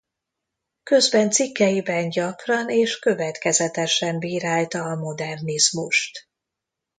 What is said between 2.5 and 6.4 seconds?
és következetesen bírálta a modernizmust.